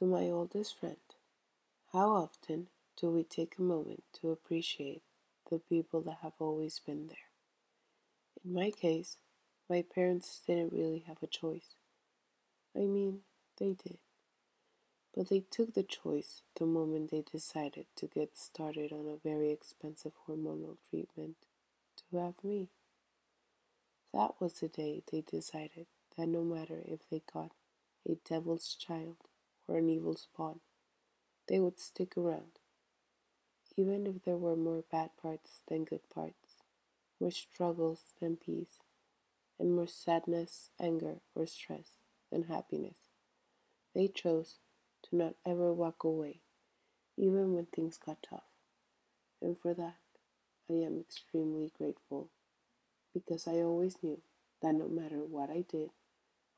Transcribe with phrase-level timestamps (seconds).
[0.00, 0.96] To my oldest friend,
[1.92, 5.02] how often do we take a moment to appreciate
[5.50, 7.28] the people that have always been there?
[8.42, 9.18] In my case,
[9.68, 11.74] my parents didn't really have a choice.
[12.74, 13.20] I mean,
[13.58, 13.98] they did.
[15.14, 19.50] But they took the choice the moment they decided to get started on a very
[19.50, 21.36] expensive hormonal treatment
[21.98, 22.70] to have me.
[24.14, 27.50] That was the day they decided that no matter if they got
[28.08, 29.16] a devil's child
[29.70, 30.58] or an evil spawn,
[31.46, 32.58] they would stick around,
[33.76, 36.56] even if there were more bad parts than good parts,
[37.20, 38.80] more struggles than peace,
[39.58, 41.92] and more sadness, anger, or stress
[42.32, 42.96] than happiness.
[43.94, 44.56] They chose
[45.04, 46.40] to not ever walk away,
[47.16, 48.44] even when things got tough.
[49.40, 49.98] And for that,
[50.68, 52.28] I am extremely grateful
[53.14, 54.20] because I always knew
[54.62, 55.90] that no matter what I did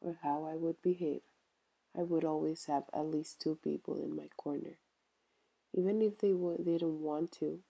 [0.01, 1.23] or how I would behave,
[1.97, 4.79] I would always have at least two people in my corner.
[5.75, 7.61] Even if they, would, they didn't want to,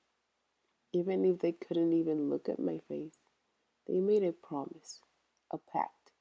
[0.93, 3.19] even if they couldn't even look at my face,
[3.87, 5.01] they made a promise,
[5.51, 6.13] a pact,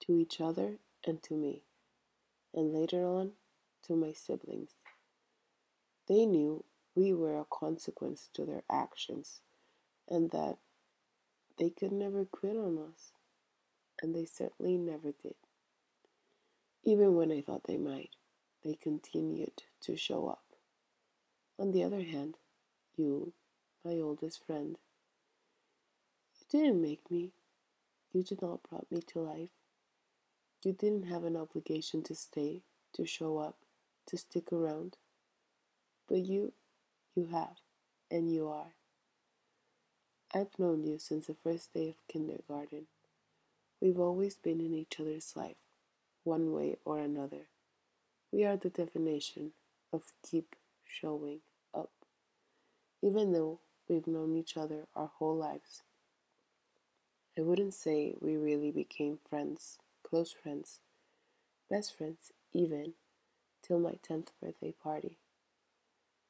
[0.00, 1.62] to each other and to me,
[2.54, 3.32] and later on
[3.86, 4.70] to my siblings.
[6.08, 9.40] They knew we were a consequence to their actions
[10.08, 10.56] and that
[11.58, 13.12] they could never quit on us,
[14.00, 15.34] and they certainly never did.
[16.84, 18.10] Even when I thought they might,
[18.64, 20.42] they continued to show up.
[21.58, 22.36] On the other hand,
[22.96, 23.32] you,
[23.84, 24.76] my oldest friend,
[26.38, 27.32] you didn't make me.
[28.12, 29.50] You did not brought me to life.
[30.64, 32.62] You didn't have an obligation to stay,
[32.94, 33.56] to show up,
[34.06, 34.96] to stick around.
[36.08, 36.52] But you,
[37.14, 37.58] you have,
[38.10, 38.72] and you are.
[40.34, 42.86] I've known you since the first day of kindergarten.
[43.80, 45.56] We've always been in each other's life,
[46.28, 47.48] one way or another.
[48.30, 49.52] We are the definition
[49.94, 50.54] of keep
[50.84, 51.40] showing
[51.74, 51.90] up.
[53.02, 55.82] Even though we've known each other our whole lives,
[57.36, 60.80] I wouldn't say we really became friends, close friends,
[61.70, 62.92] best friends, even
[63.62, 65.16] till my 10th birthday party.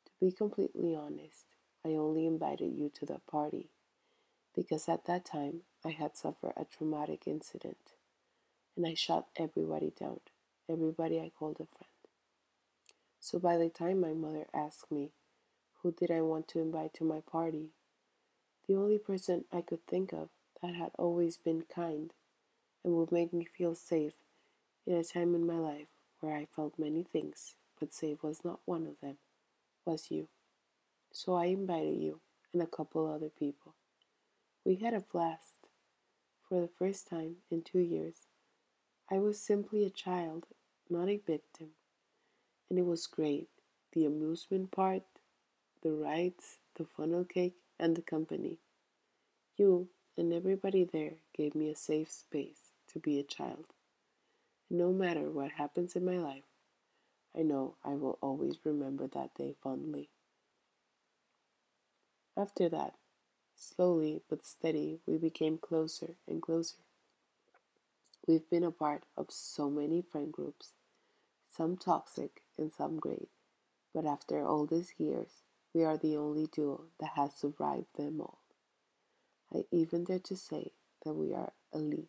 [0.05, 1.47] To be completely honest,
[1.85, 3.71] I only invited you to that party
[4.55, 7.98] because at that time I had suffered a traumatic incident
[8.79, 10.21] and I shot everybody down,
[10.71, 11.91] everybody I called a friend.
[13.19, 15.11] So by the time my mother asked me
[15.83, 17.71] who did I want to invite to my party,
[18.69, 20.29] the only person I could think of
[20.63, 22.13] that had always been kind
[22.85, 24.15] and would make me feel safe
[24.87, 25.89] in a time in my life
[26.21, 29.19] where I felt many things, but safe was not one of them,
[29.85, 30.29] was you.
[31.13, 32.21] So I invited you
[32.53, 33.75] and a couple other people.
[34.65, 35.55] We had a blast.
[36.49, 38.27] For the first time in two years,
[39.11, 40.45] I was simply a child,
[40.91, 41.71] not a victim.
[42.69, 43.49] And it was great.
[43.93, 45.05] The amusement part,
[45.83, 48.59] the rides, the funnel cake, and the company.
[49.57, 53.65] You and everybody there gave me a safe space to be a child.
[54.69, 56.45] And no matter what happens in my life,
[57.37, 60.11] I know I will always remember that day fondly.
[62.37, 62.95] After that,
[63.57, 66.77] slowly but steady, we became closer and closer.
[68.29, 70.75] We've been a part of so many friend groups,
[71.51, 73.31] some toxic and some great,
[73.95, 78.41] but after all these years, we are the only duo that has survived them all.
[79.51, 80.73] I even dare to say
[81.07, 82.09] that we are elite.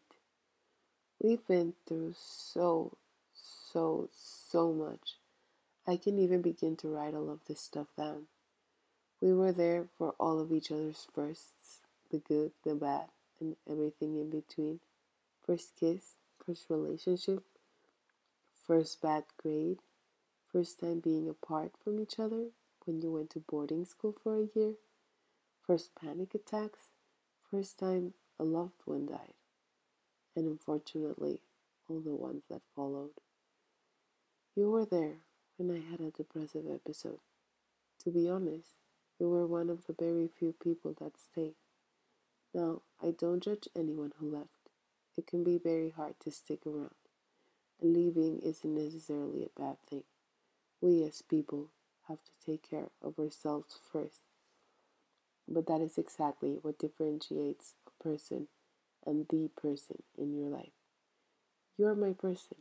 [1.24, 2.98] We've been through so,
[3.34, 5.16] so, so much.
[5.88, 8.24] I can even begin to write all of this stuff down.
[9.22, 11.80] We were there for all of each other's firsts
[12.12, 13.06] the good, the bad,
[13.40, 14.82] and everything in between.
[15.50, 16.14] First kiss,
[16.46, 17.44] first relationship,
[18.68, 19.80] first bad grade,
[20.54, 22.50] first time being apart from each other
[22.86, 24.74] when you went to boarding school for a year,
[25.66, 26.92] first panic attacks,
[27.50, 29.34] First time a loved one died,
[30.36, 31.42] and unfortunately,
[31.90, 33.14] all the ones that followed.
[34.56, 35.16] You were there
[35.58, 37.22] when I had a depressive episode.
[38.04, 38.76] To be honest,
[39.20, 41.56] you were one of the very few people that stayed.
[42.54, 44.59] Now, I don't judge anyone who left.
[45.20, 46.96] It can be very hard to stick around,
[47.82, 50.06] leaving isn't necessarily a bad thing.
[50.82, 51.70] We as people
[52.08, 54.24] have to take care of ourselves first
[55.48, 58.48] but that is exactly what differentiates a person
[59.06, 60.72] and the person in your life.
[61.78, 62.58] You are my person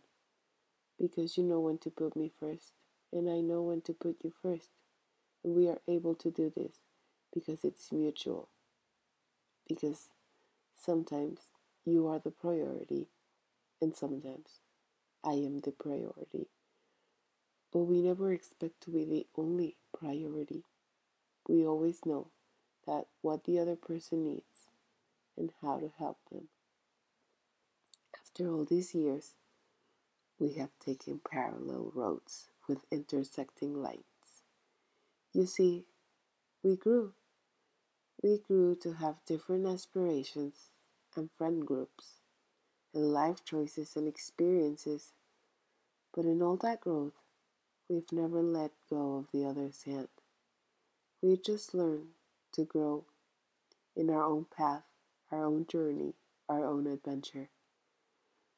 [0.98, 2.72] because you know when to put me first,
[3.12, 4.70] and I know when to put you first.
[5.44, 6.78] And we are able to do this
[7.32, 8.48] because it's mutual.
[9.68, 10.08] Because
[10.76, 11.40] sometimes
[11.90, 13.08] you are the priority,
[13.80, 14.60] and sometimes
[15.24, 16.48] I am the priority.
[17.72, 20.64] but we never expect to be the only priority.
[21.48, 22.28] We always know
[22.86, 24.68] that what the other person needs
[25.36, 26.48] and how to help them.
[28.14, 29.34] After all these years,
[30.38, 34.42] we have taken parallel roads with intersecting lights.
[35.32, 35.86] You see,
[36.62, 37.14] we grew.
[38.22, 40.77] We grew to have different aspirations
[41.16, 42.20] and friend groups
[42.94, 45.12] and life choices and experiences.
[46.14, 47.14] But in all that growth,
[47.88, 50.08] we've never let go of the other's hand.
[51.22, 52.08] We just learned
[52.52, 53.04] to grow
[53.96, 54.84] in our own path,
[55.30, 56.14] our own journey,
[56.48, 57.48] our own adventure.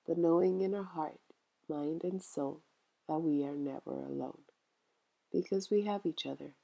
[0.06, 1.20] But knowing in our heart,
[1.68, 2.60] mind, and soul
[3.08, 4.38] that we are never alone
[5.32, 6.54] because we have each other.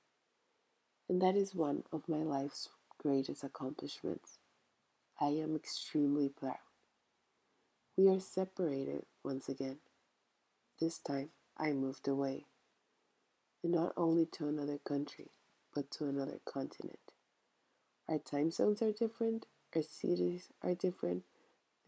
[1.09, 2.69] And that is one of my life's
[2.99, 4.38] greatest accomplishments.
[5.18, 6.58] I am extremely proud.
[7.96, 9.78] We are separated once again.
[10.78, 12.44] This time I moved away,
[13.64, 15.30] and not only to another country,
[15.74, 16.98] but to another continent.
[18.06, 21.22] Our time zones are different, our cities are different,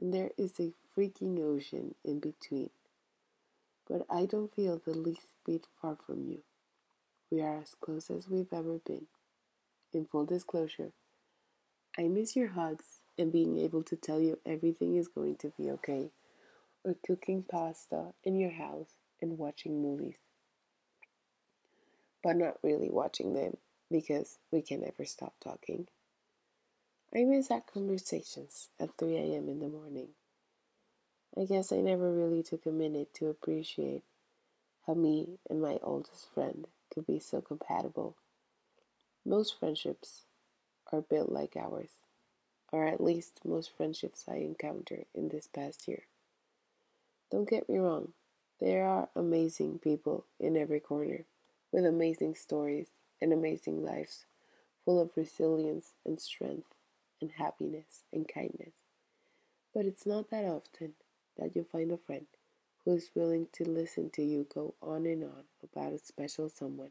[0.01, 2.71] and there is a freaking ocean in between.
[3.87, 6.45] But I don't feel the least bit far from you.
[7.31, 9.09] We are as close as we've ever been.
[9.93, 10.93] In full disclosure,
[11.99, 15.71] I miss your hugs and being able to tell you everything is going to be
[15.71, 16.11] okay,
[16.85, 20.19] or cooking pasta in your house and watching movies.
[22.23, 23.57] But not really watching them
[23.91, 25.89] because we can never stop talking.
[27.15, 29.49] I miss our conversations at 3 a.m.
[29.49, 30.09] in the morning.
[31.37, 34.03] I guess I never really took a minute to appreciate
[34.87, 38.17] how me and my oldest friend could be so compatible.
[39.25, 40.25] Most friendships
[40.93, 41.91] are built like ours
[42.73, 46.03] or at least most friendships I encountered in this past year.
[47.31, 48.13] Don't get me wrong,
[48.61, 51.25] there are amazing people in every corner
[51.73, 52.89] with amazing stories
[53.21, 54.25] and amazing lives
[54.85, 56.75] full of resilience and strength
[57.21, 58.75] and happiness and kindness.
[59.75, 60.95] But it's not that often
[61.37, 62.27] that you find a friend
[62.85, 66.91] who is willing to listen to you go on and on about a special someone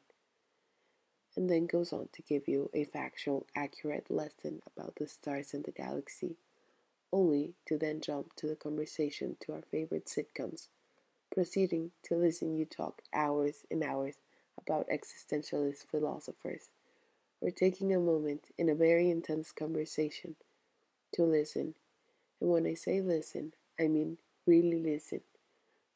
[1.37, 5.63] and then goes on to give you a factual, accurate lesson about the stars and
[5.63, 6.35] the galaxy,
[7.13, 10.67] only to then jump to the conversation to our favorite sitcoms,
[11.31, 14.15] proceeding to listen you talk hours and hours
[14.59, 16.69] about existentialist philosophers,
[17.39, 20.35] or taking a moment in a very intense conversation
[21.13, 21.75] to listen.
[22.41, 24.17] And when I say listen, I mean
[24.47, 25.21] really listen,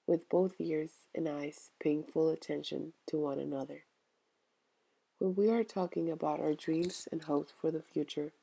[0.06, 3.86] with both ears and eyes paying full attention to one another.
[5.22, 8.34] When we are talking about our dreams and hopes for the future,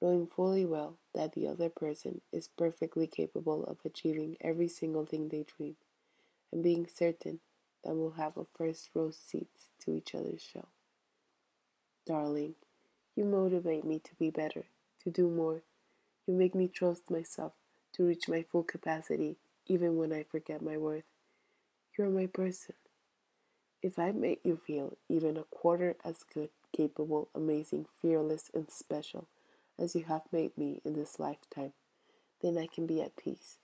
[0.00, 5.28] knowing fully well that the other person is perfectly capable of achieving every single thing
[5.28, 5.76] they dream,
[6.50, 7.40] and being certain
[7.84, 10.68] that we'll have a first row seats to each other's show.
[12.06, 12.54] Darling,
[13.14, 14.64] you motivate me to be better,
[15.04, 15.60] to do more.
[16.26, 17.52] You make me trust myself
[17.92, 19.36] to reach my full capacity
[19.66, 21.10] even when I forget my worth.
[21.98, 22.74] You're my person.
[23.82, 29.26] If I make you feel even a quarter as good, capable, amazing, fearless, and special
[29.78, 31.72] as you have made me in this lifetime,
[32.42, 33.56] then I can be at peace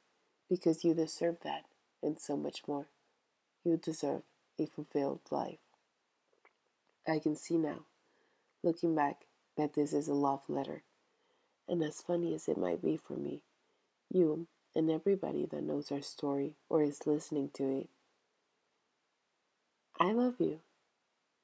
[0.49, 1.67] because you deserve that
[2.03, 2.87] and so much more.
[3.65, 4.23] You deserve
[4.59, 5.59] a fulfilled life.
[7.07, 7.85] I can see now,
[8.63, 9.27] looking back,
[9.57, 10.83] that this is a love letter.
[11.69, 13.43] And as funny as it might be for me,
[14.11, 17.89] you and everybody that knows our story or is listening to it
[20.01, 20.61] I love you.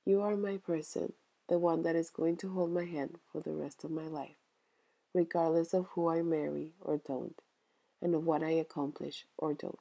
[0.05, 1.15] You are my person,
[1.49, 4.37] the one that is going to hold my hand for the rest of my life,
[5.13, 7.43] regardless of who I marry or don't,
[8.01, 9.79] and of what I accomplish or don't.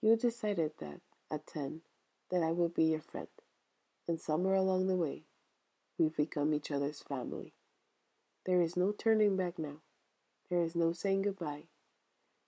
[0.00, 1.82] You decided that, at 10,
[2.30, 3.28] that I would be your friend,
[4.08, 5.24] and somewhere along the way,
[5.98, 7.52] we've become each other's family.
[8.46, 9.82] There is no turning back now.
[10.48, 11.64] There is no saying goodbye.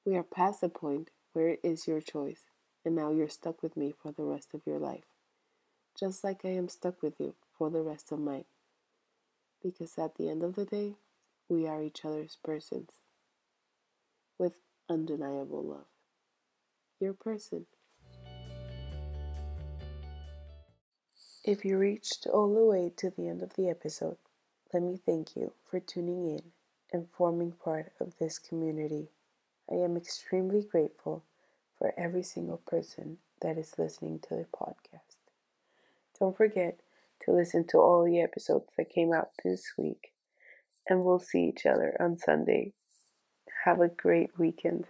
[0.07, 2.45] We are past the point where it is your choice,
[2.83, 5.05] and now you're stuck with me for the rest of your life
[5.99, 8.45] just like I am stuck with you for the rest of mine.
[9.63, 10.95] Because at the end of the day,
[11.49, 12.91] we are each other's persons
[14.39, 14.55] with
[14.89, 15.87] undeniable love.
[17.01, 17.67] Your person.
[21.45, 24.19] If you reached all the way to the end of the episode,
[24.73, 26.43] let me thank you for tuning in
[26.93, 29.09] and forming part of this community.
[29.71, 31.25] I am extremely grateful
[31.79, 35.08] for every single person that is listening to the podcast.
[36.21, 36.81] Don't forget
[37.23, 40.13] to listen to all the episodes that came out this week,
[40.89, 42.73] and we'll see each other on Sunday.
[43.65, 44.87] Have a great weekend.